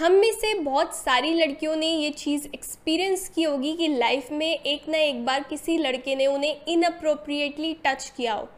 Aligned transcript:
हम 0.00 0.12
में 0.12 0.30
से 0.32 0.52
बहुत 0.54 0.94
सारी 0.96 1.32
लड़कियों 1.34 1.74
ने 1.76 1.86
ये 1.86 2.10
चीज़ 2.10 2.46
एक्सपीरियंस 2.54 3.28
की 3.28 3.42
होगी 3.42 3.72
कि 3.76 3.88
लाइफ 3.88 4.30
में 4.32 4.46
एक 4.46 4.88
ना 4.88 4.98
एक 4.98 5.24
बार 5.24 5.42
किसी 5.42 5.76
लड़के 5.78 6.14
ने 6.16 6.26
उन्हें 6.26 6.64
इनअप्रोप्रिएटली 6.68 7.72
टच 7.84 8.08
किया 8.16 8.34
हो। 8.34 8.48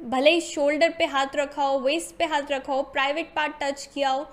भले 0.00 0.30
ही 0.30 0.40
शोल्डर 0.40 0.94
पे 0.98 1.04
हाथ 1.04 1.36
रखा 1.36 1.62
हो 1.62 1.78
वेस्ट 1.78 2.16
पे 2.16 2.24
हाथ 2.24 2.50
रखा 2.52 2.72
हो 2.72 2.82
प्राइवेट 2.82 3.32
पार्ट 3.36 3.54
टच 3.62 3.88
किया 3.94 4.10
हो, 4.10 4.26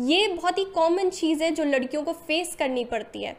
ये 0.00 0.28
बहुत 0.28 0.58
ही 0.58 0.64
कॉमन 0.74 1.10
चीज़ 1.10 1.42
है 1.42 1.50
जो 1.50 1.64
लड़कियों 1.64 2.02
को 2.02 2.12
फेस 2.22 2.54
करनी 2.58 2.84
पड़ती 2.84 3.22
है। 3.22 3.36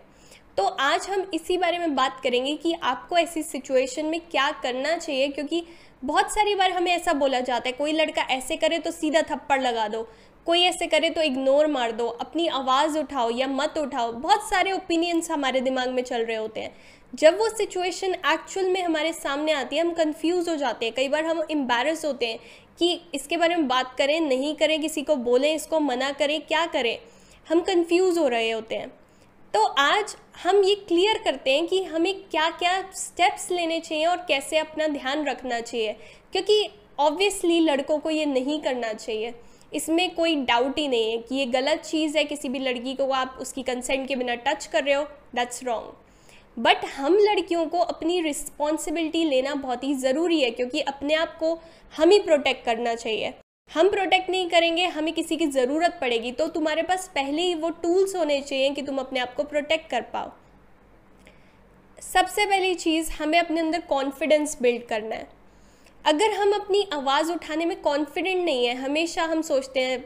तो 0.57 0.63
आज 0.63 1.07
हम 1.09 1.25
इसी 1.33 1.57
बारे 1.57 1.79
में 1.79 1.95
बात 1.95 2.19
करेंगे 2.23 2.55
कि 2.55 2.73
आपको 2.83 3.17
ऐसी 3.17 3.43
सिचुएशन 3.43 4.05
में 4.05 4.19
क्या 4.21 4.51
करना 4.53 4.97
चाहिए, 4.97 5.27
क्योंकि 5.29 5.63
बहुत 6.03 6.33
सारी 6.33 6.55
बार 6.55 6.71
हमें 6.71 6.91
ऐसा 6.91 7.13
बोला 7.13 7.39
जाता 7.41 7.69
है, 7.69 7.73
कोई 7.73 7.91
लड़का 7.93 8.27
ऐसे 8.31 8.57
करे 8.57 8.79
तो 8.79 8.91
सीधा 8.91 9.21
थप्पड़ 9.31 9.61
लगा 9.61 9.87
दो। 9.87 10.07
कोई 10.45 10.61
ऐसे 10.61 10.87
करे 10.87 11.09
तो 11.09 11.21
इग्नोर 11.21 11.67
मार 11.67 11.91
दो, 11.91 12.07
अपनी 12.07 12.47
आवाज़ 12.47 12.97
उठाओ 12.99 13.29
या 13.29 13.47
मत 13.47 13.77
उठाओ, 13.77 14.11
बहुत 14.11 14.49
सारे 14.49 14.71
ओपिनियंस 14.71 15.29
हमारे 15.31 15.61
दिमाग 15.61 15.89
में 15.89 16.03
चल 16.03 16.21
रहे 16.21 16.37
होते 16.37 16.61
हैं। 16.61 16.75
जब 17.13 17.37
वो 17.39 17.47
सिचुएशन 17.49 18.13
एक्चुअल 18.13 18.69
में 18.69 18.81
हमारे 18.83 19.13
सामने 19.13 19.51
आती 19.51 19.75
है, 19.75 19.81
हम 19.81 19.93
कंफ्यूज 19.93 20.49
हो 20.49 20.55
जाते 20.55 20.85
हैं। 20.85 20.93
कई 20.95 21.07
बार 21.07 21.25
हम 21.25 21.41
एम्बेरस 21.51 22.05
होते 22.05 22.27
हैं 22.27 22.39
कि 22.79 23.01
इसके 23.15 23.37
बारे 23.37 23.55
में 23.55 23.67
बात 23.67 23.95
करें, 23.97 24.19
नहीं 24.21 24.53
करें, 24.55 24.79
किसी 24.81 25.01
को 25.01 25.15
बोलें, 25.15 25.53
इसको 25.55 25.79
मना 25.79 26.11
करें, 26.11 26.39
क्या 26.41 26.65
करें, 26.67 26.97
हम 27.47 27.61
कंफ्यूज 27.61 28.17
हो 28.17 28.27
रहे 28.27 28.51
होते 28.51 28.75
हैं। 28.75 28.91
तो 29.53 29.63
आज 29.63 30.15
हम 30.43 30.63
ये 30.63 30.75
क्लियर 30.77 31.21
करते 31.23 31.51
हैं 31.51 31.65
कि 31.67 31.83
हमें 31.83 32.13
क्या 32.21 32.49
क्या 32.51 32.79
स्टेप्स 32.95 33.49
लेने 33.51 33.79
चाहिए 33.79 34.05
और 34.05 34.25
कैसे 34.27 34.57
अपना 34.57 34.87
ध्यान 34.89 35.25
रखना 35.27 35.59
चाहिए, 35.61 35.95
क्योंकि 36.31 36.69
ऑब्वियसली 36.99 37.59
लड़कों 37.59 37.97
को 37.99 38.09
ये 38.09 38.25
नहीं 38.25 38.59
करना 38.61 38.93
चाहिए। 38.93 39.33
इसमें 39.75 40.13
कोई 40.15 40.35
डाउट 40.45 40.77
ही 40.79 40.87
नहीं 40.87 41.11
है 41.11 41.17
कि 41.19 41.35
ये 41.35 41.45
गलत 41.47 41.81
चीज़ 41.81 42.17
है 42.17 42.23
किसी 42.25 42.49
भी 42.49 42.59
लड़की 42.59 42.93
को, 42.95 43.05
आप 43.05 43.37
उसकी 43.41 43.63
कंसेंट 43.63 44.07
के 44.07 44.15
बिना 44.15 44.35
टच 44.37 44.65
कर 44.65 44.83
रहे 44.83 44.93
हो 44.93 45.03
दैट्स 45.35 45.63
रॉन्ग 45.63 46.03
बट 46.57 46.85
हम 46.87 47.17
लड़कियों 47.19 47.65
को 47.67 47.79
अपनी 47.79 48.19
रिस्पॉन्सिबिलिटी 48.21 49.23
लेना 49.25 49.55
बहुत 49.55 49.83
ही 49.83 49.93
ज़रूरी 49.95 50.39
है, 50.41 50.51
क्योंकि 50.51 50.81
अपने 50.83 51.13
आप 51.15 51.35
को 51.37 51.53
हम 51.93 52.09
ही 52.09 52.19
प्रोटेक्ट 52.19 52.65
करना 52.65 52.93
चाहिए। 52.95 53.33
हम 53.71 53.89
प्रोटेक्ट 53.89 54.29
नहीं 54.29 54.47
करेंगे, 54.49 54.85
हमें 54.87 55.13
किसी 55.13 55.37
की 55.37 55.47
ज़रूरत 55.47 55.97
पड़ेगी 56.01 56.31
तो 56.31 56.47
तुम्हारे 56.49 56.81
पास 56.83 57.07
पहले 57.15 57.41
ही 57.41 57.55
वो 57.55 57.69
टूल्स 57.81 58.15
होने 58.15 58.39
चाहिए 58.41 58.69
कि 58.69 58.81
तुम 58.81 58.97
अपने 58.99 59.19
आप 59.19 59.33
को 59.35 59.43
प्रोटेक्ट 59.45 59.89
कर 59.91 60.01
पाओ। 60.13 60.31
सबसे 62.03 62.45
पहली 62.45 62.73
चीज़, 62.75 63.11
हमें 63.13 63.39
अपने 63.39 63.59
अंदर 63.59 63.81
कॉन्फिडेंस 63.89 64.57
बिल्ड 64.61 64.85
करना 64.87 65.15
है। 65.15 65.27
अगर 66.05 66.31
हम 66.31 66.51
अपनी 66.53 66.81
आवाज़ 66.93 67.31
उठाने 67.31 67.65
में 67.65 67.79
कॉन्फिडेंट 67.81 68.43
नहीं 68.45 68.65
है, 68.65 68.73
हमेशा 68.75 69.23
हम 69.23 69.41
सोचते 69.41 69.79
हैं, 69.79 70.03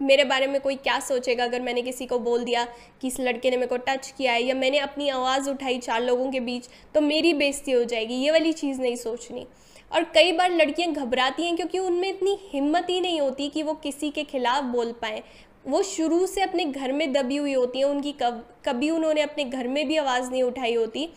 मेरे 0.00 0.24
बारे 0.24 0.46
में 0.46 0.60
कोई 0.60 0.74
क्या 0.76 0.98
सोचेगा 1.00 1.44
अगर 1.44 1.62
मैंने 1.62 1.82
किसी 1.82 2.06
को 2.06 2.18
बोल 2.18 2.44
दिया 2.44 2.64
कि 3.02 3.08
इस 3.08 3.18
लड़के 3.20 3.50
ने 3.50 3.56
मेरे 3.56 3.68
को 3.68 3.76
टच 3.78 4.12
किया 4.18 4.32
है 4.32 4.42
या 4.42 4.54
मैंने 4.54 4.78
अपनी 4.78 5.08
आवाज़ 5.08 5.50
उठाई 5.50 5.78
चार 5.78 6.02
लोगों 6.02 6.30
के 6.32 6.40
बीच 6.40 6.68
तो 6.94 7.00
मेरी 7.00 7.34
बेइज्जती 7.34 7.72
हो 7.72 7.82
जाएगी, 7.84 8.14
ये 8.14 8.30
वाली 8.30 8.52
चीज़ 8.52 8.80
नहीं 8.80 8.96
सोचनी। 8.96 9.46
और 9.90 10.04
कई 10.14 10.32
बार 10.32 10.50
लड़कियाँ 10.52 10.92
घबराती 10.94 11.42
हैं 11.42 11.56
क्योंकि 11.56 11.78
उनमें 11.78 12.08
इतनी 12.08 12.38
हिम्मत 12.52 12.86
ही 12.90 13.00
नहीं 13.00 13.20
होती 13.20 13.48
कि 13.48 13.62
वो 13.62 13.74
किसी 13.74 14.10
के 14.10 14.24
खिलाफ 14.24 14.64
बोल 14.64 14.92
पाएँ। 15.02 15.22
वो 15.66 15.82
शुरू 15.84 16.26
से 16.26 16.42
अपने 16.42 16.64
घर 16.64 16.92
में 16.92 17.12
दबी 17.12 17.36
हुई 17.36 17.52
होती 17.54 17.78
हैं, 17.78 17.86
उनकी 17.86 18.12
कब, 18.12 18.44
कभी 18.66 18.90
उन्होंने 18.90 19.20
अपने 19.20 19.44
घर 19.44 19.68
में 19.68 19.86
भी 19.88 19.96
आवाज़ 19.96 20.30
नहीं 20.30 20.42
उठाई 20.42 20.74
होती 20.74 21.08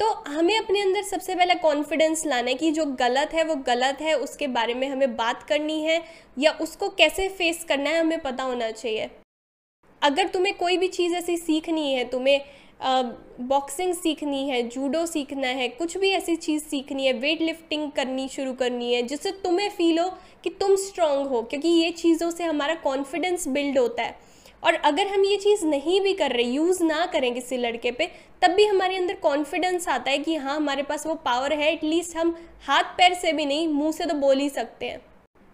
तो 0.00 0.10
हमें 0.28 0.56
अपने 0.58 0.80
अंदर 0.82 1.02
सबसे 1.02 1.34
पहले 1.34 1.54
कॉन्फिडेंस 1.54 2.24
लाना 2.26 2.50
है 2.50 2.54
कि 2.54 2.70
जो 2.70 2.84
गलत 2.98 3.34
है, 3.34 3.44
वो 3.44 3.54
गलत 3.66 4.00
है, 4.00 4.14
उसके 4.14 4.46
बारे 4.46 4.74
में 4.74 4.88
हमें 4.88 5.16
बात 5.16 5.42
करनी 5.42 5.80
है 5.82 6.02
या 6.38 6.52
उसको 6.60 6.88
कैसे 6.88 7.28
फेस 7.28 7.64
करना 7.64 7.90
है, 7.90 8.00
हमें 8.00 8.20
पता 8.20 8.44
होना 8.44 8.70
चाहिए। 8.70 9.10
अगर 10.02 10.28
तुम्हें 10.28 10.56
कोई 10.56 10.76
भी 10.76 10.88
चीज़ 10.88 11.14
ऐसी 11.14 11.36
सीखनी 11.36 11.92
है, 11.92 12.04
तुम्हें 12.04 12.40
बॉक्सिंग 13.40 13.92
सीखनी 13.94 14.48
है 14.48 14.62
जूडो 14.68 15.04
सीखना 15.06 15.48
है, 15.48 15.68
कुछ 15.68 15.96
भी 15.98 16.10
ऐसी 16.10 16.36
चीज़ 16.36 16.62
सीखनी 16.64 17.06
है 17.06 17.12
वेट 17.12 17.40
लिफ्टिंग 17.40 17.90
करनी 17.92 18.28
शुरू 18.28 18.52
करनी 18.52 18.92
है, 18.94 19.02
जिससे 19.02 19.30
तुम्हें 19.44 19.68
फील 19.70 19.98
हो 19.98 20.08
कि 20.44 20.50
तुम 20.50 20.74
स्ट्रांग 20.76 21.26
हो, 21.26 21.42
क्योंकि 21.42 21.68
ये 21.68 21.90
चीज़ों 21.92 22.30
से 22.30 22.44
हमारा 22.44 22.74
कॉन्फिडेंस 22.74 23.48
बिल्ड 23.48 23.78
होता 23.78 24.02
है। 24.02 24.16
और 24.62 24.74
अगर 24.74 25.06
हम 25.06 25.24
ये 25.24 25.36
चीज़ 25.36 25.64
नहीं 25.66 26.00
भी 26.00 26.12
कर 26.14 26.32
रहे 26.32 26.44
यूज़ 26.44 26.82
ना 26.84 27.04
करें 27.06 27.32
किसी 27.34 27.56
लड़के 27.56 27.90
पे, 27.90 28.10
तब 28.42 28.50
भी 28.50 28.64
हमारे 28.64 28.96
अंदर 28.96 29.14
कॉन्फिडेंस 29.22 29.88
आता 29.88 30.10
है 30.10 30.18
कि 30.18 30.34
हाँ 30.36 30.56
हमारे 30.56 30.82
पास 30.82 31.06
वो 31.06 31.14
पावर 31.24 31.52
है 31.52 31.72
एटलीस्ट 31.72 32.16
हम 32.16 32.34
हाथ 32.66 32.96
पैर 32.96 33.14
से 33.14 33.32
भी 33.32 33.46
नहीं, 33.46 33.66
मुँह 33.68 33.92
से 33.92 34.06
तो 34.06 34.14
बोल 34.16 34.38
ही 34.38 34.48
सकते 34.50 34.86
हैं। 34.86 35.00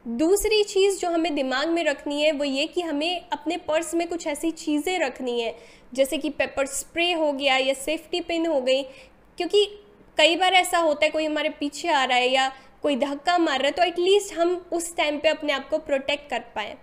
दूसरी 0.04 0.62
चीज़ 0.64 0.98
जो 1.00 1.10
हमें 1.10 1.34
दिमाग 1.34 1.68
में 1.68 1.82
रखनी 1.84 2.22
है, 2.22 2.32
वो 2.32 2.44
ये 2.44 2.66
कि 2.66 2.80
हमें 2.82 3.28
अपने 3.32 3.56
पर्स 3.58 3.94
में 3.94 4.06
कुछ 4.08 4.26
ऐसी 4.26 4.50
चीज़ें 4.50 4.98
रखनी 4.98 5.40
है, 5.40 5.54
जैसे 5.94 6.18
कि 6.18 6.30
पेपर 6.30 6.66
स्प्रे 6.66 7.12
हो 7.12 7.32
गया 7.32 7.56
या 7.56 7.74
सेफ्टी 7.74 8.20
पिन 8.20 8.46
हो 8.46 8.60
गई, 8.60 8.82
क्योंकि 9.38 9.64
कई 10.18 10.36
बार 10.36 10.54
ऐसा 10.54 10.78
होता 10.78 11.04
है, 11.04 11.10
कोई 11.10 11.26
हमारे 11.26 11.48
पीछे 11.50 11.88
आ 11.88 12.04
रहा 12.04 12.16
है 12.16 12.28
या 12.28 12.50
कोई 12.82 12.96
धक्का 12.96 13.38
मार 13.38 13.58
रहा 13.58 13.66
है 13.66 13.72
तो 13.72 13.82
एटलीस्ट 13.82 14.34
हम 14.34 14.54
उस 14.72 14.94
टाइम 14.96 15.18
पे 15.18 15.28
अपने 15.28 15.52
आप 15.52 15.68
को 15.68 15.78
प्रोटेक्ट 15.78 16.28
कर 16.30 16.44
पाएँ। 16.54 16.76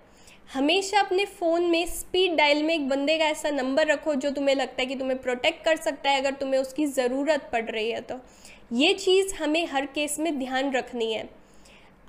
हमेशा 0.50 1.00
अपने 1.00 1.26
फ़ोन 1.26 1.64
में 1.64 1.86
स्पीड 1.88 2.36
डायल 2.38 2.62
में 2.64 2.74
एक 2.74 2.88
बंदे 2.90 3.18
का 3.18 3.26
ऐसा 3.26 3.50
नंबर 3.50 3.88
रखो 3.88 4.14
जो 4.16 4.30
तुम्हें 4.30 4.56
लगता 4.56 4.82
है 4.82 4.86
कि 4.86 4.96
तुम्हें 4.96 5.18
प्रोटेक्ट 5.22 5.64
कर 5.66 5.76
सकता 5.76 6.10
है 6.10 6.20
अगर 6.20 6.34
तुम्हें 6.34 6.60
उसकी 6.60 6.86
ज़रूरत 6.86 7.50
पड़ 7.54 7.64
रही 7.66 7.90
है 7.92 8.02
तो। 8.02 8.20
ये 8.74 8.94
चीज़ 8.94 9.34
हमें 9.36 9.66
हर 9.68 9.86
केस 9.86 10.20
में 10.20 10.38
ध्यान 10.40 10.72
रखनी 10.72 11.12
है। 11.14 11.24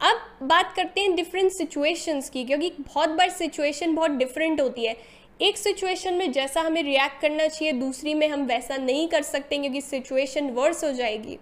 अब 0.00 0.20
बात 0.42 0.72
करते 0.76 1.00
हैं 1.00 1.14
डिफरेंट 1.14 1.50
सिचुएशंस 1.52 2.30
की, 2.30 2.44
क्योंकि 2.44 2.70
बहुत 2.78 3.10
बार 3.10 3.30
सिचुएशन 3.30 3.94
बहुत 3.94 4.10
डिफरेंट 4.12 4.60
होती 4.60 4.86
है। 4.86 4.96
एक 5.40 5.56
सिचुएशन 5.58 6.14
में 6.14 6.30
जैसा 6.32 6.60
हमें 6.60 6.82
रिएक्ट 6.82 7.20
करना 7.20 7.46
चाहिए, 7.48 7.72
दूसरी 7.72 8.14
में 8.14 8.28
हम 8.28 8.46
वैसा 8.46 8.76
नहीं 8.76 9.08
कर 9.08 9.22
सकते 9.22 9.58
क्योंकि 9.58 9.80
सिचुएशन 9.80 10.50
वर्स 10.50 10.84
हो 10.84 10.92
जाएगी। 10.92 11.38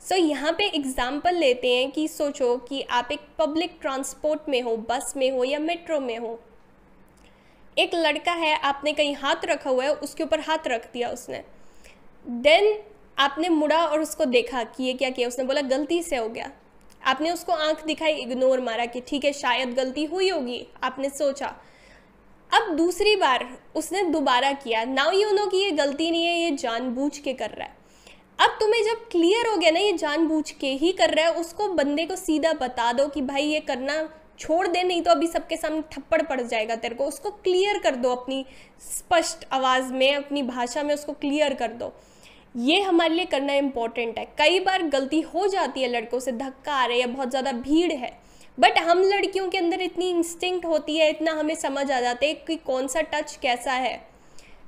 सो 0.00 0.14
so, 0.14 0.20
यहाँ 0.20 0.52
पे 0.52 0.64
एग्ज़ाम्पल 0.68 1.34
लेते 1.34 1.68
हैं 1.68 1.90
कि 1.90 2.06
सोचो 2.08 2.56
कि 2.58 2.80
आप 2.90 3.08
एक 3.12 3.20
पब्लिक 3.38 3.78
ट्रांसपोर्ट 3.80 4.48
में 4.48 4.60
हो 4.62 4.76
बस 4.90 5.12
में 5.16 5.30
हो 5.30 5.44
या 5.44 5.58
मेट्रो 5.58 6.00
में 6.00 6.18
हो। 6.18 6.38
एक 7.76 7.94
लड़का 7.94 8.32
है 8.34 8.54
आपने 8.58 8.92
कहीं 8.92 9.14
हाथ 9.14 9.44
रखा 9.44 9.70
हुआ 9.70 9.84
है 9.84 9.94
उसके 9.94 10.24
ऊपर 10.24 10.40
हाथ 10.40 10.66
रख 10.66 10.86
दिया 10.92 11.08
उसने। 11.10 11.42
देन 12.26 12.76
आपने 13.18 13.48
मुड़ा 13.48 13.84
और 13.84 14.00
उसको 14.00 14.24
देखा 14.24 14.62
कि 14.66 14.84
ये 14.84 14.92
क्या 14.94 15.10
किया 15.10 15.28
उसने 15.28 15.44
बोला 15.44 15.60
गलती 15.62 16.02
से 16.02 16.16
हो 16.16 16.28
गया। 16.28 16.50
आपने 17.02 17.30
उसको 17.30 17.52
आँख 17.52 17.84
दिखाई 17.86 18.12
इग्नोर 18.12 18.60
मारा 18.60 18.86
कि 18.86 19.00
ठीक 19.00 19.24
है 19.24 19.32
शायद 19.32 19.74
गलती 19.74 20.04
हुई 20.04 20.28
होगी। 20.28 20.66
आपने 20.82 21.08
सोचा। 21.10 21.46
अब 22.50 22.74
दूसरी 22.76 23.16
बार 23.16 23.46
उसने 23.74 24.02
दोबारा 24.02 24.52
किया। 24.54 24.84
नाउ 24.84 25.12
यू 25.12 25.30
नो 25.32 25.46
कि 25.46 25.56
ये 25.56 25.70
गलती 25.72 26.10
नहीं 26.10 26.24
है 26.24 26.38
ये 26.40 26.50
जानबूझ 26.56 27.18
के 27.18 27.32
कर 27.32 27.50
रहा 27.50 27.66
है। 27.66 27.74
अब 28.46 28.56
तुम्हें 28.60 28.82
जब 28.84 28.98
क्लियर 29.10 29.46
हो 29.46 29.56
गया 29.56 29.70
ना, 29.70 29.78
ये 29.80 29.92
जानबूझ 29.92 30.50
के 30.50 30.66
ही 30.74 30.90
कर 30.92 31.10
रहा 31.10 31.24
है, 31.24 31.32
उसको 31.34 31.68
बंदे 31.68 32.04
को 32.06 32.16
सीधा 32.16 32.52
बता 32.52 32.92
दो 32.92 33.06
कि 33.08 33.22
भाई 33.22 33.42
ये 33.42 33.60
करना 33.60 33.94
छोड़ 34.38 34.66
दे, 34.68 34.82
नहीं 34.82 35.02
तो 35.02 35.10
अभी 35.10 35.26
सबके 35.26 35.56
सामने 35.56 35.82
थप्पड़ 35.92 36.20
पड़ 36.22 36.40
जाएगा 36.40 36.76
तेरे 36.76 36.94
को। 36.94 37.04
उसको 37.04 37.30
क्लियर 37.30 37.78
कर 37.78 37.96
दो 37.96 38.10
अपनी 38.10 38.44
स्पष्ट 38.82 39.46
आवाज़ 39.52 39.92
में, 39.92 40.14
अपनी 40.14 40.42
भाषा 40.44 40.82
में 40.82 40.94
उसको 40.94 41.12
क्लियर 41.14 41.54
कर 41.54 41.72
दो। 41.72 41.92
ये 42.58 42.80
हमारे 42.80 43.14
लिए 43.14 43.24
करना 43.26 43.54
इम्पोर्टेंट 43.54 44.18
है। 44.18 44.24
कई 44.38 44.60
बार 44.60 44.82
गलती 44.88 45.20
हो 45.24 45.46
जाती 45.48 45.82
है 45.82 45.88
लड़कों 45.88 46.20
से, 46.20 46.32
धक्का 46.32 46.74
आ 46.74 46.86
रहा 46.86 46.96
है 46.96 47.06
बहुत 47.06 47.30
ज़्यादा 47.30 47.52
भीड़ 47.52 47.92
है। 47.92 48.18
बट 48.58 48.78
हम 48.80 49.02
लड़कियों 49.04 49.48
के 49.50 49.58
अंदर 49.58 49.80
इतनी 49.82 50.10
इंस्टिंक्ट 50.10 50.66
होती 50.66 50.96
है, 50.96 51.10
इतना 51.10 51.32
हमें 51.32 51.54
समझ 51.56 51.90
आ 51.90 52.00
जाता 52.00 52.26
है 52.26 52.34
कि 52.36 52.56
कौन 52.56 52.86
सा 52.86 53.00
टच 53.12 53.38
कैसा 53.42 53.72
है। 53.72 53.96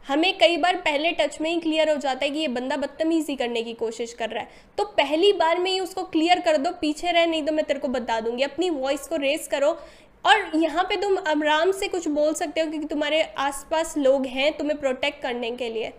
हमें 0.04 0.36
कई 0.38 0.56
बार 0.56 0.76
पहले 0.78 1.10
टच 1.12 1.40
में 1.40 1.50
ही 1.50 1.58
क्लियर 1.60 1.90
हो 1.90 1.96
जाता 1.96 2.24
है 2.24 2.30
कि 2.30 2.38
ये 2.38 2.48
बंदा 2.50 2.76
बदतमीज़ी 2.76 3.36
करने 3.36 3.62
की 3.62 3.72
कोशिश 3.74 4.12
कर 4.14 4.30
रहा 4.30 4.42
है। 4.42 4.48
तो 4.78 4.84
पहली 4.96 5.32
बार 5.34 5.58
में 5.58 5.70
ही 5.70 5.78
उसको 5.80 6.04
क्लियर 6.06 6.40
कर 6.40 6.56
दो, 6.56 6.70
पीछे 6.72 7.12
रह, 7.12 7.26
नहीं 7.26 7.42
तो 7.42 7.52
मैं 7.52 7.64
तेरे 7.64 7.80
को 7.80 7.88
बता 7.90 8.20
दूँगी। 8.20 8.42
अपनी 8.42 8.70
वॉइस 8.72 9.06
को 9.06 9.16
रेस 9.18 9.48
करो। 9.48 9.78
और 10.24 10.50
यहाँ 10.56 10.84
पे 10.84 10.96
तुम 10.96 11.18
आराम 11.20 11.72
से 11.72 11.88
कुछ 11.88 12.08
बोल 12.10 12.34
सकते 12.34 12.60
हो 12.60 12.66
क्योंकि 12.66 12.86
तुम्हारे 12.86 13.22
आसपास 13.38 13.96
लोग 13.98 14.26
हैं 14.26 14.52
तुम्हें 14.56 14.78
प्रोटेक्ट 14.80 15.22
करने 15.22 15.50
के 15.52 15.68
लिए। 15.70 15.92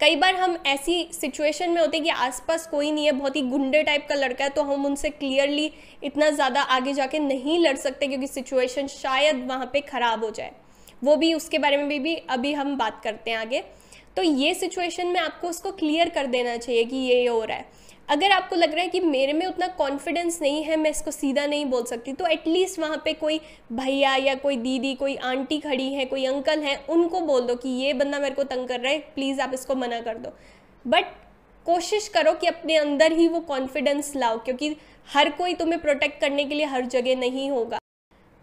कई 0.00 0.16
बार 0.16 0.34
हम 0.34 0.56
ऐसी 0.66 1.08
सिचुएशन 1.12 1.70
में 1.70 1.80
होते 1.80 1.96
हैं 1.96 2.04
कि 2.04 2.10
आसपास 2.10 2.66
कोई 2.66 2.90
नहीं 2.90 3.06
है, 3.06 3.12
बहुत 3.12 3.36
ही 3.36 3.42
गुंडे 3.44 3.82
टाइप 3.82 4.06
का 4.08 4.14
लड़का 4.14 4.44
है 4.44 4.50
तो 4.50 4.62
हम 4.64 4.86
उनसे 4.86 5.10
क्लियरली 5.10 5.70
इतना 6.02 6.30
ज़्यादा 6.30 6.62
आगे 6.62 6.92
जाके 6.94 7.18
नहीं 7.20 7.58
लड़ 7.60 7.76
सकते 7.78 8.06
क्योंकि 8.06 8.26
सिचुएशन 8.28 8.86
शायद 8.88 9.46
वहाँ 9.48 9.70
पे 9.72 9.80
ख़राब 9.82 10.24
हो 10.24 10.30
जाए। 10.30 10.52
वो 11.02 11.16
भी 11.16 11.32
उसके 11.34 11.58
बारे 11.58 11.76
में 11.76 11.88
भी, 11.88 11.98
भी 11.98 12.14
अभी 12.14 12.52
हम 12.52 12.76
बात 12.76 13.00
करते 13.04 13.30
हैं 13.30 13.38
आगे। 13.38 13.64
तो 14.16 14.22
ये 14.22 14.54
सिचुएशन 14.54 15.06
में 15.06 15.20
आपको 15.20 15.48
उसको 15.48 15.70
क्लियर 15.72 16.08
कर 16.08 16.26
देना 16.26 16.56
चाहिए 16.56 16.84
कि 16.84 16.96
ये 16.96 17.26
हो 17.26 17.42
रहा 17.44 17.56
है। 17.56 17.86
अगर 18.08 18.30
आपको 18.30 18.56
लग 18.56 18.74
रहा 18.74 18.82
है 18.82 18.88
कि 18.88 19.00
मेरे 19.00 19.32
में 19.32 19.44
उतना 19.46 19.66
कॉन्फिडेंस 19.68 20.40
नहीं 20.42 20.62
है 20.64 20.76
मैं 20.76 20.90
इसको 20.90 21.10
सीधा 21.10 21.44
नहीं 21.46 21.64
बोल 21.64 21.84
सकती 21.84 22.12
तो 22.12 22.26
एटलीस्ट 22.26 22.78
वहाँ 22.78 23.00
पे 23.04 23.12
कोई 23.12 23.40
भैया 23.72 24.14
या 24.16 24.34
कोई 24.34 24.56
दीदी 24.56 24.94
कोई 24.94 25.16
आंटी 25.16 25.58
खड़ी 25.60 25.92
है 25.94 26.04
कोई 26.04 26.24
अंकल 26.26 26.62
हैं 26.62 26.76
उनको 26.86 27.20
बोल 27.20 27.46
दो 27.46 27.54
कि 27.54 27.68
ये 27.68 27.92
बंदा 27.92 28.18
मेरे 28.18 28.34
को 28.34 28.44
तंग 28.44 28.68
कर 28.68 28.80
रहा 28.80 28.92
है 28.92 28.98
प्लीज़ 29.14 29.40
आप 29.40 29.54
इसको 29.54 29.74
मना 29.74 30.00
कर 30.00 30.18
दो। 30.18 30.30
बट 30.84 31.12
कोशिश 31.66 32.08
करो 32.08 32.32
कि 32.32 32.46
अपने 32.46 32.76
अंदर 32.76 33.12
ही 33.12 33.28
वो 33.28 33.40
कॉन्फिडेंस 33.40 34.12
लाओ 34.16 34.38
क्योंकि 34.38 34.76
हर 35.08 35.30
कोई 35.30 35.54
तुम्हें 35.54 35.80
प्रोटेक्ट 35.80 36.20
करने 36.20 36.44
के 36.44 36.54
लिए 36.54 36.66
हर 36.66 36.86
जगह 36.86 37.16
नहीं 37.16 37.50
होगा। 37.50 37.78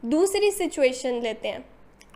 दूसरी 0.04 0.52
सिचुएशन 0.52 1.22
लेते 1.22 1.48
हैं। 1.48 1.66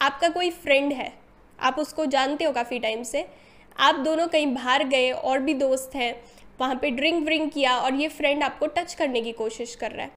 आपका 0.02 0.30
कोई 0.30 0.50
फ्रेंड 0.50 0.94
है, 0.94 1.12
आप 1.60 1.80
उसको 1.80 2.06
जानते 2.08 2.46
हो 2.46 2.52
काफ़ी 2.52 2.80
टाइम 2.80 3.04
से, 3.04 3.26
आप 3.78 3.96
दोनों 3.96 4.28
कहीं 4.28 4.48
बाहर 4.48 4.84
गए 4.84 5.10
और 5.12 5.40
भी 5.40 5.54
दोस्त 5.56 5.96
हैं, 5.96 6.14
वहाँ 6.60 6.76
पे 6.76 6.90
ड्रिंक 6.92 7.24
व्रिंक 7.26 7.52
किया 7.54 7.76
और 7.78 7.96
ये 7.96 8.08
फ्रेंड 8.10 8.44
आपको 8.44 8.68
टच 8.68 8.94
करने 8.94 9.22
की 9.22 9.32
कोशिश 9.32 9.76
कर 9.76 9.92
रहा 9.92 10.06
है। 10.06 10.12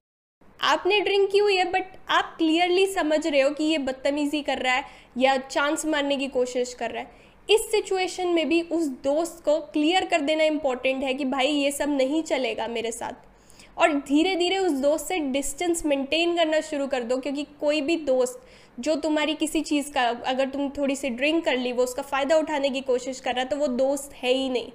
आपने 0.59 0.99
ड्रिंक 0.99 1.29
की 1.31 1.37
हुई 1.37 1.55
है 1.57 1.65
बट 1.71 1.95
आप 2.09 2.35
क्लियरली 2.37 2.85
समझ 2.87 3.25
रहे 3.27 3.41
हो 3.41 3.49
कि 3.49 3.63
ये 3.63 3.77
बदतमीज़ी 3.79 4.41
कर 4.41 4.57
रहा 4.57 4.73
है 4.73 4.85
या 5.17 5.35
चांस 5.39 5.85
मारने 5.85 6.17
की 6.17 6.27
कोशिश 6.29 6.73
कर 6.73 6.91
रहा 6.91 7.01
है। 7.01 7.21
इस 7.47 7.69
सिचुएशन 7.71 8.27
में 8.27 8.47
भी 8.49 8.61
उस 8.61 8.87
दोस्त 9.03 9.43
को 9.45 9.59
क्लियर 9.73 10.05
कर 10.05 10.21
देना 10.21 10.43
इंपॉर्टेंट 10.43 11.03
है 11.03 11.13
कि 11.13 11.25
भाई 11.25 11.47
ये 11.47 11.71
सब 11.71 11.89
नहीं 11.89 12.21
चलेगा 12.23 12.67
मेरे 12.67 12.91
साथ। 12.91 13.13
और 13.77 13.93
धीरे 13.99 14.35
धीरे 14.35 14.57
उस 14.57 14.71
दोस्त 14.81 15.07
से 15.07 15.19
डिस्टेंस 15.31 15.85
मेंटेन 15.85 16.35
करना 16.37 16.59
शुरू 16.61 16.87
कर 16.87 17.03
दो, 17.03 17.17
क्योंकि 17.17 17.45
कोई 17.59 17.81
भी 17.81 17.95
दोस्त 17.97 18.41
जो 18.79 18.95
तुम्हारी 18.97 19.33
किसी 19.35 19.61
चीज़ 19.61 19.91
का, 19.91 20.01
अगर 20.01 20.49
तुम 20.49 20.69
थोड़ी 20.77 20.95
सी 20.95 21.09
ड्रिंक 21.11 21.43
कर 21.45 21.57
ली, 21.57 21.71
वो 21.71 21.83
उसका 21.83 22.01
फ़ायदा 22.03 22.37
उठाने 22.37 22.69
की 22.69 22.81
कोशिश 22.83 23.19
कर 23.19 23.33
रहा 23.33 23.43
है 23.43 23.49
तो 23.49 23.57
वो 23.57 23.67
दोस्त 23.69 24.13
है 24.13 24.33
ही 24.33 24.49
नहीं। 24.49 24.71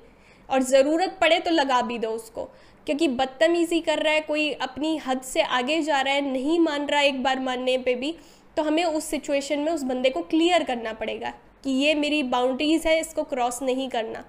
और 0.49 0.63
ज़रूरत 0.65 1.19
पड़े 1.21 1.39
तो 1.41 1.51
लगा 1.51 1.81
भी 1.83 1.99
दो 1.99 2.09
उसको, 2.11 2.45
क्योंकि 2.87 3.09
बदतमीज़ी 3.11 3.81
कर 3.81 3.99
रहा 3.99 4.13
है, 4.13 4.21
कोई 4.21 4.51
अपनी 4.53 4.97
हद 4.99 5.21
से 5.23 5.43
आगे 5.43 5.81
जा 5.83 6.01
रहा 6.01 6.15
है, 6.15 6.21
नहीं 6.23 6.59
मान 6.61 6.87
रहा 6.87 7.01
एक 7.03 7.23
बार 7.23 7.41
मानने 7.41 7.77
पे 7.79 7.95
भी 7.95 8.15
तो 8.57 8.63
हमें 8.63 8.85
उस 8.85 9.05
सिचुएशन 9.07 9.59
में 9.59 9.71
उस 9.73 9.83
बंदे 9.85 10.11
को 10.11 10.21
क्लियर 10.23 10.63
करना 10.65 10.93
पड़ेगा 10.95 11.33
कि 11.65 11.71
ये 11.73 11.95
मेरी 11.95 12.23
बाउंड्रीज़ 12.25 12.87
है, 12.89 12.99
इसको 13.01 13.23
क्रॉस 13.25 13.63
नहीं 13.63 13.89
करना। 13.89 14.25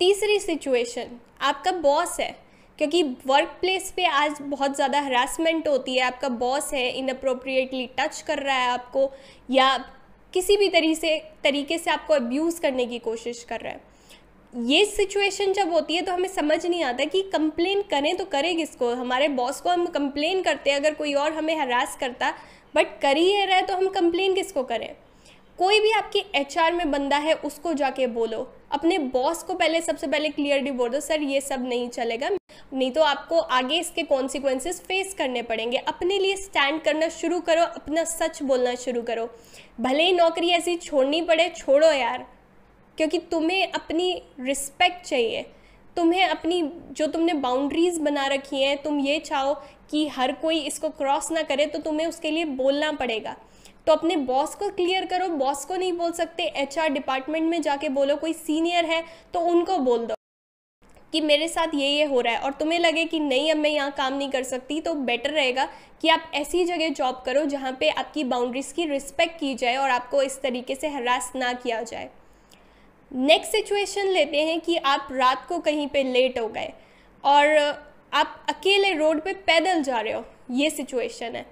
तीसरी 0.00 0.38
सिचुएशन 0.40 1.18
आपका 1.40 1.72
बॉस 1.72 2.18
है 2.20 2.34
क्योंकि 2.80 3.02
वर्क 3.26 3.48
प्लेस 3.60 3.92
पे 3.96 4.04
आज 4.06 4.36
बहुत 4.42 4.74
ज़्यादा 4.76 5.00
हरासमेंट 5.00 5.66
होती 5.68 5.94
है, 5.94 6.02
आपका 6.02 6.28
बॉस 6.28 6.72
है 6.74 6.88
इनअप्रोप्रिएटली 6.90 7.86
टच 7.98 8.20
कर 8.26 8.38
रहा 8.38 8.56
है 8.56 8.68
आपको, 8.68 9.10
या 9.48 9.76
किसी 10.32 10.56
भी 10.56 10.68
तरीके 10.68 10.94
से 10.94 11.16
तरीके 11.44 11.78
से 11.78 11.90
आपको 11.90 12.14
अब्यूज़ 12.14 12.60
करने 12.60 12.86
की 12.86 12.98
कोशिश 12.98 13.44
कर 13.48 13.60
रहा 13.60 13.72
है। 13.72 14.68
ये 14.68 14.84
सिचुएशन 14.86 15.52
जब 15.52 15.72
होती 15.72 15.96
है 15.96 16.02
तो 16.02 16.12
हमें 16.12 16.28
समझ 16.28 16.64
नहीं 16.66 16.82
आता 16.84 17.04
कि 17.06 17.22
कंप्लेन 17.32 17.82
करें 17.90 18.16
तो 18.16 18.24
करें 18.26 18.56
किसको? 18.56 18.94
हमारे 18.94 19.28
बॉस 19.30 19.60
को 19.60 19.70
हम 19.70 19.86
कंप्लेन 19.88 20.42
करते 20.42 20.70
हैं, 20.70 20.78
अगर 20.78 20.94
कोई 20.94 21.14
और 21.14 21.32
हमें 21.32 21.56
हरास 21.56 21.96
करता 22.00 22.32
बट 22.74 22.98
कर 23.02 23.16
ही 23.16 23.44
रहा 23.44 23.56
है 23.56 23.66
तो 23.66 23.76
हम 23.76 23.88
कंप्लेन 23.90 24.34
किसको 24.34 24.62
करें? 24.64 24.94
कोई 25.60 25.80
भी 25.80 25.90
आपकी 25.90 26.24
एच 26.34 26.58
में 26.58 26.90
बंदा 26.90 27.16
है, 27.16 27.34
उसको 27.34 27.74
जाके 27.74 28.06
बोलो। 28.06 28.52
अपने 28.72 28.98
बॉस 28.98 29.42
को 29.42 29.54
पहले, 29.54 29.80
सबसे 29.80 30.06
पहले 30.06 30.28
क्लियरली 30.28 30.70
बोल 30.70 30.88
दो 30.88 31.00
सर, 31.00 31.22
ये 31.22 31.40
सब 31.40 31.68
नहीं 31.68 31.88
चलेगा। 31.88 32.28
नहीं 32.72 32.90
तो 32.90 33.02
आपको 33.02 33.38
आगे 33.38 33.80
इसके 33.80 34.02
कॉन्सिक्वेंसेस 34.02 34.80
फेस 34.80 35.14
करने 35.14 35.42
पड़ेंगे। 35.42 35.76
अपने 35.76 36.18
लिए 36.18 36.36
स्टैंड 36.36 36.82
करना 36.82 37.08
शुरू 37.08 37.40
करो, 37.40 37.62
अपना 37.62 38.04
सच 38.04 38.42
बोलना 38.42 38.74
शुरू 38.74 39.02
करो। 39.02 39.30
भले 39.80 40.02
ही 40.02 40.12
नौकरी 40.12 40.48
ऐसी 40.48 40.76
छोड़नी 40.76 41.22
पड़े, 41.22 41.48
छोड़ो 41.48 41.92
यार। 41.92 42.26
क्योंकि 42.96 43.18
तुम्हें 43.18 43.72
अपनी 43.72 44.22
रिस्पेक्ट 44.40 45.06
चाहिए। 45.06 45.42
तुम्हें 45.96 46.24
अपनी, 46.24 46.72
जो 46.92 47.06
तुमने 47.06 47.34
बाउंड्रीज़ 47.34 48.00
बना 48.00 48.26
रखी 48.26 48.62
हैं, 48.62 48.82
तुम 48.82 49.00
ये 49.00 49.18
चाहो 49.18 49.54
कि 49.90 50.08
हर 50.08 50.32
कोई 50.32 50.58
इसको 50.58 50.88
क्रॉस 50.88 51.30
ना 51.30 51.42
करे 51.42 51.66
तो 51.66 51.78
तुम्हें 51.78 52.06
उसके 52.06 52.30
लिए 52.30 52.44
बोलना 52.44 52.92
पड़ेगा। 52.92 53.36
तो 53.90 53.94
अपने 53.94 54.16
बॉस 54.16 54.54
को 54.54 54.68
क्लियर 54.70 55.04
करो। 55.04 55.28
बॉस 55.28 55.64
को 55.64 55.76
नहीं 55.76 55.92
बोल 55.92 56.12
सकते। 56.12 56.42
एचआर 56.56 56.88
डिपार्टमेंट 56.88 57.48
में 57.50 57.60
जाके 57.62 57.88
बोलो, 57.88 58.16
कोई 58.16 58.32
सीनियर 58.32 58.84
है 58.84 59.02
तो 59.34 59.40
उनको 59.42 59.78
बोल 59.78 60.06
दो 60.06 60.14
कि 61.12 61.20
मेरे 61.20 61.48
साथ 61.48 61.74
ये 61.74 61.88
ये 61.88 62.04
हो 62.04 62.20
रहा 62.20 62.34
है 62.34 62.40
और 62.40 62.52
तुम्हें 62.52 62.78
लगे 62.78 63.04
कि 63.04 63.20
नहीं, 63.20 63.50
अब 63.52 63.56
मैं 63.56 63.70
यहाँ 63.70 63.90
काम 63.90 64.14
नहीं 64.14 64.30
कर 64.30 64.42
सकती 64.42 64.80
तो 64.80 64.94
बेटर 64.94 65.30
रहेगा 65.30 65.68
कि 66.02 66.08
आप 66.08 66.30
ऐसी 66.34 66.64
जगह 66.64 66.88
जॉब 66.90 67.22
करो 67.26 67.44
जहाँ 67.46 67.76
पे 67.80 67.90
आपकी 67.90 68.24
बाउंड्रीज़ 68.26 68.72
की 68.74 68.86
रिस्पेक्ट 68.86 69.38
की 69.40 69.54
जाए 69.54 69.76
और 69.76 69.90
आपको 69.90 70.22
इस 70.22 70.40
तरीके 70.42 70.74
से 70.74 70.88
हरास 70.88 71.32
ना 71.36 71.52
किया 71.54 71.82
जाए। 71.82 72.08
नेक्स्ट 73.10 73.52
सिचुएशन 73.52 74.08
लेते 74.08 74.44
हैं 74.44 74.60
कि 74.60 74.76
आप 74.86 75.08
रात 75.12 75.46
को 75.48 75.58
कहीं 75.60 75.88
पे 75.88 76.02
लेट 76.02 76.38
हो 76.38 76.48
गए 76.48 76.72
और 77.24 77.56
आप 78.14 78.44
अकेले 78.48 78.92
रोड 78.94 79.22
पे 79.22 79.32
पैदल 79.46 79.82
जा 79.82 80.00
रहे 80.00 80.12
हो। 80.12 80.24
ये 80.50 80.70
सिचुएशन 80.70 81.36
है। 81.36 81.46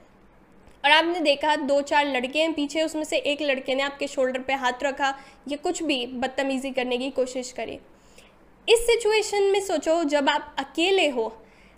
और 0.84 0.90
आपने 0.90 1.20
देखा 1.20 1.54
दो 1.56 1.80
चार 1.82 2.06
लड़के 2.06 2.38
हैं, 2.38 2.52
पीछे 2.54 2.82
उसमें 2.82 3.04
से 3.04 3.16
एक 3.16 3.42
लड़के 3.42 3.74
ने 3.74 3.82
आपके 3.82 4.06
शोल्डर 4.08 4.40
पे 4.40 4.52
हाथ 4.54 4.82
रखा, 4.82 5.14
या 5.48 5.56
कुछ 5.56 5.82
भी 5.82 6.04
बदतमीज़ी 6.06 6.70
करने 6.70 6.98
की 6.98 7.10
कोशिश 7.10 7.52
करी। 7.52 7.78
इस 8.68 8.86
सिचुएशन 8.86 9.42
में 9.42 9.60
सोचो, 9.60 10.02
जब 10.04 10.28
आप 10.28 10.54
अकेले 10.58 11.08
हो, 11.08 11.32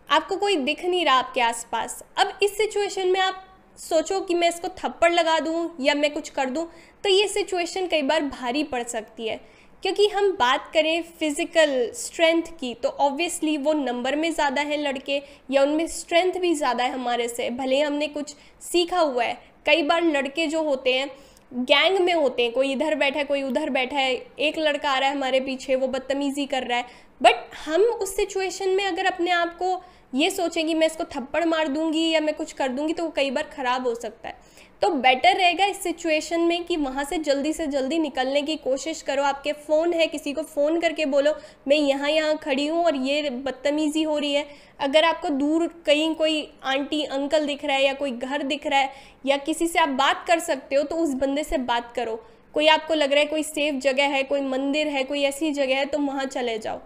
आपको 0.08 0.37
कोई 0.37 0.56
दिख 0.56 0.85
नहीं 0.85 1.05
रहा 1.05 1.14
आपके 1.14 1.41
आसपास, 1.41 2.02
अब 2.19 2.38
इस 2.43 2.56
सिचुएशन 2.56 3.08
में 3.08 3.20
आप 3.20 3.47
सोचो 3.79 4.20
कि 4.20 4.35
मैं 4.35 4.49
इसको 4.49 4.69
थप्पड़ 4.79 5.12
लगा 5.12 5.38
दूँ 5.41 5.76
या 5.81 5.94
मैं 5.94 6.12
कुछ 6.12 6.29
कर 6.29 6.50
दूँ 6.50 6.67
तो 7.05 7.08
ये 7.08 7.29
सिचुएशन 7.29 7.87
कई 7.87 8.03
बार 8.03 8.23
भारी 8.23 8.64
पड़ 8.64 8.82
सकती 8.82 9.29
है। 9.29 9.41
क्योंकि 9.82 10.06
हम 10.09 10.31
बात 10.32 10.71
करें 10.75 11.03
फ़िज़िकल 11.21 11.71
स्ट्रेंथ 11.94 12.43
की 12.61 12.73
तो 12.75 12.88
ऑब्वियसली 13.00 13.56
वो 13.59 13.73
नंबर 13.75 14.17
में 14.17 14.31
ज़्यादा 14.32 14.62
है 14.62 14.77
लड़के, 14.79 15.23
या 15.50 15.62
उनमें 15.62 15.87
स्ट्रेंथ 15.88 16.41
भी 16.41 16.55
ज़्यादा 16.55 16.85
है 16.85 16.93
हमारे 16.93 17.29
से। 17.29 17.49
भले 17.53 17.77
ही 17.77 17.82
हमने 17.82 18.09
कुछ 18.09 18.35
सीखा 18.62 18.99
हुआ 18.99 19.25
है। 19.25 19.38
कई 19.67 19.82
बार 19.82 20.05
लड़के 20.05 20.47
जो 20.47 20.62
होते 20.62 20.93
हैं 20.93 21.11
गैंग 21.53 21.99
में 21.99 22.12
होते 22.15 22.43
हैं, 22.43 22.53
कोई 22.53 22.73
इधर 22.73 22.94
बैठा 22.94 23.19
है, 23.19 23.25
कोई 23.25 23.43
उधर 23.43 23.71
बैठा 23.71 23.97
है, 23.97 24.15
एक 24.38 24.59
लड़का 24.59 24.91
आ 24.91 24.99
रहा 24.99 25.09
है 25.09 25.15
हमारे 25.15 25.41
पीछे, 25.41 25.75
वो 25.75 25.87
बदतमीज़ी 25.88 26.47
कर 26.47 26.62
रहा 26.62 26.79
है। 26.79 26.85
बट 27.21 27.55
हम 27.65 27.82
उस 27.82 28.15
सिचुएशन 28.17 28.69
में 28.69 28.85
अगर 28.85 29.06
अपने 29.06 29.31
आप 29.31 29.56
को 29.59 29.81
ये 30.15 30.31
सोचें 30.31 30.67
कि 30.67 30.75
मैं 30.75 30.87
इसको 30.87 31.05
थप्पड़ 31.11 31.44
मार 31.47 31.69
दूँगी 31.69 32.09
या 32.11 32.21
मैं 32.21 32.35
कुछ 32.35 32.53
कर 32.53 32.69
दूँगी 32.69 32.93
तो 32.93 33.05
वो 33.05 33.11
कई 33.11 33.31
बार 33.31 33.50
ख़राब 33.53 33.87
हो 33.87 33.94
सकता 33.94 34.29
है। 34.29 34.38
तो 34.82 34.88
बेटर 34.93 35.37
रहेगा 35.37 35.65
इस 35.65 35.82
सिचुएशन 35.82 36.41
में 36.41 36.65
कि 36.65 36.77
वहाँ 36.77 37.05
से 37.05 37.17
जल्दी 37.19 37.53
से 37.53 37.67
जल्दी 37.67 37.99
निकलने 37.99 38.43
की 38.43 38.56
कोशिश 38.59 39.03
करो। 39.03 39.23
आपके 39.23 39.53
फ़ोन 39.53 39.93
है, 39.93 40.06
किसी 40.06 40.32
को 40.32 40.43
फ़ोन 40.44 40.81
करके 40.81 41.06
बोलो, 41.06 41.35
मैं 41.69 41.77
यहाँ 41.77 42.11
यहाँ 42.11 42.37
खड़ी 42.37 42.67
हूँ 42.67 42.85
और 42.85 42.97
ये 42.97 43.31
बदतमीज़ी 43.31 44.03
हो 44.03 44.19
रही 44.19 44.32
है। 44.35 44.47
अगर 44.81 45.05
आपको 45.05 45.29
दूर 45.31 45.67
कहीं 45.87 46.15
कोई 46.15 46.43
आंटी 46.65 47.03
अंकल 47.05 47.47
दिख 47.47 47.65
रहा 47.65 47.77
है 47.77 47.85
या 47.85 47.93
कोई 47.94 48.11
घर 48.12 48.43
दिख 48.44 48.67
रहा 48.67 48.79
है 48.79 48.93
या 49.27 49.37
किसी 49.38 49.67
से 49.67 49.79
आप 49.79 49.88
बात 49.97 50.25
कर 50.29 50.38
सकते 50.41 50.77
हो 50.77 50.82
तो 50.82 50.97
उस 50.97 51.15
बंदे 51.17 51.44
से 51.44 51.59
बात 51.59 51.93
करो। 51.97 52.17
कोई 52.55 52.67
आपको 52.69 52.94
लग 52.94 53.12
रहा 53.12 53.21
है 53.21 53.27
कोई 53.27 53.43
सेफ़ 53.43 53.77
जगह 53.79 54.05
है, 54.06 54.23
कोई 54.23 54.41
मंदिर 54.41 54.88
है, 54.88 55.05
कोई 55.05 55.23
ऐसी 55.25 55.53
जगह 55.53 55.77
है 55.77 55.85
तो 55.87 55.99
वहाँ 55.99 56.25
चले 56.27 56.59
जाओ। 56.59 56.81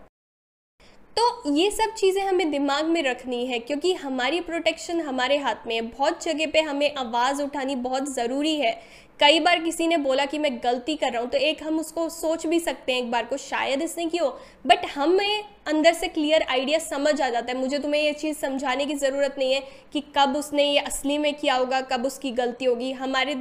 तो 1.16 1.52
ये 1.54 1.70
सब 1.70 1.94
चीज़ें 1.94 2.22
हमें 2.22 2.50
दिमाग 2.50 2.86
में 2.86 3.02
रखनी 3.02 3.44
है, 3.46 3.58
क्योंकि 3.58 3.92
हमारी 3.94 4.40
प्रोटेक्शन 4.40 5.00
हमारे 5.00 5.36
हाथ 5.38 5.66
में 5.66 5.74
है। 5.74 5.80
बहुत 5.82 6.24
जगह 6.24 6.46
पे 6.46 6.60
हमें 6.60 6.94
आवाज़ 6.94 7.42
उठानी 7.42 7.76
बहुत 7.78 8.08
ज़रूरी 8.14 8.54
है। 8.56 8.72
कई 9.20 9.40
बार 9.40 9.58
किसी 9.58 9.86
ने 9.86 9.96
बोला 9.96 10.24
कि 10.26 10.38
मैं 10.38 10.56
गलती 10.58 10.94
कर 10.96 11.12
रहा 11.12 11.20
हूँ 11.22 11.28
तो 11.30 11.38
एक 11.38 11.62
हम 11.62 11.78
उसको 11.78 12.08
सोच 12.08 12.46
भी 12.46 12.58
सकते 12.60 12.92
हैं 12.92 13.00
एक 13.00 13.10
बार 13.10 13.24
को, 13.24 13.36
शायद 13.36 13.82
इसने 13.82 14.06
क्यों? 14.06 14.30
बट 14.64 14.86
हमें 14.94 15.44
अंदर 15.66 15.92
से 15.92 16.08
क्लियर 16.08 16.42
आइडिया 16.42 16.78
समझ 16.80 17.20
आ 17.20 17.28
जाता 17.28 17.52
है। 17.52 17.58
मुझे 17.58 17.78
तुम्हें 17.78 18.00
ये 18.02 18.12
चीज़ 18.14 18.38
समझाने 18.38 18.86
की 18.86 18.94
ज़रूरत 18.94 19.34
नहीं 19.38 19.52
है 19.52 19.60
कि 19.92 20.00
कब 20.16 20.36
उसने 20.36 20.64
ये 20.64 20.78
असली 20.80 21.18
में 21.18 21.32
किया 21.34 21.54
होगा, 21.54 21.80
कब 21.82 22.06
उसकी 22.06 22.30
गलती 22.32 22.64
होगी। 22.64 22.90
हमारे 22.94 23.34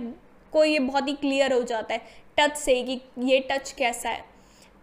को 0.53 0.63
ये 0.63 0.79
बहुत 0.81 1.07
ही 1.07 1.13
क्लियर 1.15 1.53
हो 1.53 1.61
जाता 1.63 1.93
है 1.93 2.01
टच 2.37 2.55
से 2.57 2.81
कि 2.83 2.99
ये 3.21 3.39
टच 3.51 3.71
कैसा 3.71 4.09
है। 4.09 4.23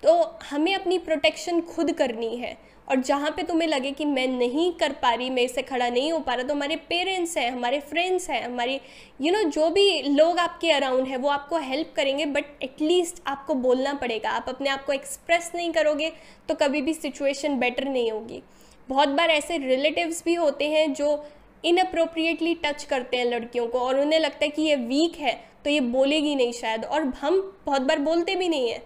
तो 0.02 0.12
हमें 0.50 0.74
अपनी 0.74 0.98
प्रोटेक्शन 0.98 1.60
खुद 1.66 1.92
करनी 1.92 2.36
है। 2.36 2.56
और 2.90 3.00
जहाँ 3.02 3.30
पे 3.30 3.42
तुम्हें 3.42 3.66
लगे 3.68 3.90
कि 3.92 4.04
मैं 4.04 4.26
नहीं 4.28 4.70
कर 4.72 4.92
पा 4.92 5.12
रही, 5.12 5.28
मैं 5.30 5.42
इससे 5.42 5.62
खड़ा 5.62 5.88
नहीं 5.88 6.12
हो 6.12 6.18
पा 6.20 6.34
रहा 6.34 6.46
तो 6.46 6.54
हमारे 6.54 6.76
पेरेंट्स 6.88 7.36
हैं, 7.38 7.50
हमारे 7.50 7.80
फ्रेंड्स 7.80 8.28
हैं, 8.30 8.42
हमारी 8.44 8.80
यू 9.20 9.32
नो 9.32 9.42
जो 9.44 9.68
भी 9.70 10.02
लोग 10.04 10.38
आपके 10.38 10.70
अराउंड 10.72 11.06
है, 11.06 11.16
वो 11.16 11.28
आपको 11.30 11.58
हेल्प 11.58 11.92
करेंगे 11.96 12.26
बट 12.28 12.62
एटलीस्ट 12.62 13.22
आपको 13.26 13.54
बोलना 13.56 13.92
पड़ेगा। 13.94 14.30
आप 14.30 14.48
अपने 14.48 14.70
आप 14.70 14.84
को 14.84 14.92
एक्सप्रेस 14.92 15.50
नहीं 15.54 15.72
करोगे 15.72 16.12
तो 16.48 16.54
कभी 16.56 16.82
भी 16.82 16.94
सिचुएशन 16.94 17.58
बेटर 17.58 17.84
नहीं 17.86 18.10
होगी। 18.10 18.42
बहुत 18.88 19.08
बार 19.10 19.30
ऐसे 19.30 19.58
रिलेटिव्स 19.58 20.22
भी 20.24 20.34
होते 20.34 20.68
हैं 20.68 20.92
जो 20.94 21.24
इनअप्रोप्रिएटली 21.64 22.54
टच 22.64 22.84
करते 22.84 23.16
हैं 23.16 23.24
लड़कियों 23.26 23.66
को, 23.66 23.78
और 23.78 23.98
उन्हें 24.00 24.20
लगता 24.20 24.44
है 24.44 24.50
कि 24.50 24.62
ये 24.62 24.76
वीक 24.76 25.16
है 25.16 25.32
तो 25.64 25.70
ये 25.70 25.80
बोलेगी 25.80 26.34
नहीं 26.34 26.52
शायद, 26.52 26.84
और 26.84 27.02
हम 27.20 27.40
बहुत 27.66 27.82
बार 27.82 27.98
बोलते 28.00 28.34
भी 28.36 28.48
नहीं 28.48 28.70
हैं। 28.70 28.82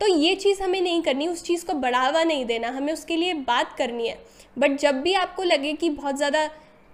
तो 0.00 0.06
ये 0.08 0.34
चीज़ 0.34 0.62
हमें 0.62 0.80
नहीं 0.80 1.02
करनी, 1.02 1.26
उस 1.28 1.42
चीज़ 1.44 1.64
को 1.66 1.72
बढ़ावा 1.74 2.22
नहीं 2.24 2.44
देना, 2.46 2.68
हमें 2.68 2.92
उसके 2.92 3.16
लिए 3.16 3.34
बात 3.34 3.74
करनी 3.78 4.08
है। 4.08 4.18
बट 4.56 4.76
जब 4.78 5.00
भी 5.02 5.12
आपको 5.14 5.42
लगे 5.42 5.72
कि 5.72 5.90
बहुत 5.90 6.16
ज़्यादा 6.16 6.44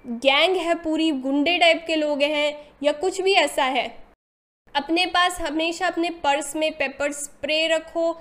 गैंग 0.04 0.56
है, 0.56 0.74
पूरी 0.74 1.10
गुंडे 1.10 1.56
टाइप 1.58 1.84
के 1.86 1.96
लोग 1.96 2.22
हैं, 2.22 2.56
या 2.82 2.92
कुछ 2.94 3.20
भी 3.20 3.32
ऐसा 3.34 3.64
है, 3.64 3.86
अपने 4.74 5.06
पास 5.06 5.40
हमेशा 5.40 5.86
अपने 5.86 6.10
पर्स 6.24 6.54
में 6.56 6.70
पेपर 6.72 7.12
स्प्रे 7.12 7.66
रखो 7.68 8.12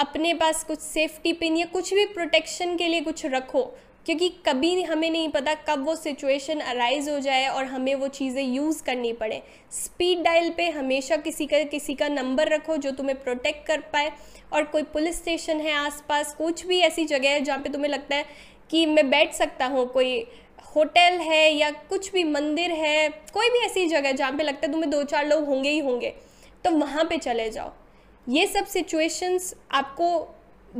अपने 0.00 0.32
पास 0.34 0.62
कुछ 0.64 0.78
सेफ्टी 0.78 1.32
पिन 1.32 1.56
या 1.56 1.64
कुछ 1.66 1.92
भी 1.94 2.04
प्रोटेक्शन 2.06 2.76
के 2.76 2.86
लिए 2.88 3.00
कुछ 3.00 3.24
रखो। 3.26 3.62
क्योंकि 4.06 4.28
कभी 4.46 4.82
हमें 4.82 5.10
नहीं 5.10 5.28
पता 5.28 5.54
कब 5.68 5.84
वो 5.84 5.94
सिचुएशन 5.96 6.60
अराइज 6.60 7.08
हो 7.08 7.18
जाए 7.18 7.46
और 7.46 7.64
हमें 7.64 7.94
वो 7.94 8.08
चीज़ें 8.08 8.42
यूज़ 8.44 8.82
करनी 8.82 9.12
पड़े। 9.12 9.42
स्पीड 9.72 10.22
डायल 10.22 10.50
पे 10.50 10.68
हमेशा 10.70 11.16
किसी 11.16 11.46
का 11.46 11.62
किसी 11.64 11.94
का 11.94 12.08
नंबर 12.08 12.48
रखो 12.48 12.76
जो 12.76 12.90
तुम्हें 12.90 13.22
प्रोटेक्ट 13.22 13.66
कर 13.66 13.80
पाए। 13.92 14.12
और 14.52 14.64
कोई 14.64 14.82
पुलिस 14.82 15.16
स्टेशन 15.16 15.60
है 15.60 15.72
आसपास, 15.74 16.34
कुछ 16.34 16.66
भी 16.66 16.78
ऐसी 16.80 17.04
जगह 17.04 17.30
है 17.30 17.40
जहाँ 17.40 17.58
पे 17.58 17.68
तुम्हें 17.68 17.90
लगता 17.90 18.16
है 18.16 18.24
कि 18.70 18.86
मैं 18.86 19.08
बैठ 19.10 19.34
सकता 19.34 19.66
हूँ। 19.66 19.86
कोई 19.86 20.18
होटल 20.76 21.18
है 21.20 21.52
या 21.52 21.70
कुछ 21.70 22.12
भी 22.12 22.24
मंदिर 22.24 22.70
है, 22.70 23.08
कोई 23.08 23.50
भी 23.50 23.64
ऐसी 23.66 23.86
जगह 23.86 24.12
जहाँ 24.12 24.32
पे 24.32 24.42
लगता 24.42 24.66
है 24.66 24.72
तुम्हें 24.72 24.90
दो 24.90 25.02
चार 25.04 25.28
लोग 25.28 25.44
होंगे 25.44 25.70
ही 25.70 25.78
होंगे। 25.78 26.14
तो 26.64 26.70
वहाँ 26.70 27.04
पे 27.04 27.18
चले 27.18 27.50
जाओ। 27.50 27.72
ये 28.28 28.46
सब 28.46 28.66
सिचुएशंस 28.66 29.54
आपको 29.72 30.08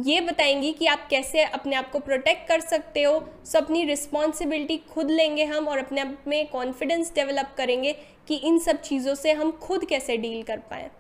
ये 0.02 0.20
बताएँगी 0.20 0.72
कि 0.72 0.86
आप 0.86 1.06
कैसे 1.10 1.44
अपने 1.44 1.76
आप 1.76 1.90
को 1.90 1.98
प्रोटेक्ट 1.98 2.46
कर 2.48 2.60
सकते 2.60 3.02
हो 3.02 3.18
सो 3.44 3.58
अपनी 3.58 3.84
रिस्पॉन्सिबिलिटी 3.84 4.76
खुद 4.90 5.10
लेंगे 5.10 5.44
हम 5.44 5.68
और 5.68 5.78
अपने 5.78 6.00
आप 6.00 6.24
में 6.28 6.46
कॉन्फिडेंस 6.50 7.12
डेवलप 7.14 7.54
करेंगे 7.56 7.92
कि 8.28 8.36
इन 8.36 8.58
सब 8.58 8.80
चीज़ों 8.80 9.14
से 9.14 9.32
हम 9.32 9.50
खुद 9.52 9.84
कैसे 9.84 10.16
डील 10.16 10.42
कर 10.42 10.58
पाएँ। 10.70 10.90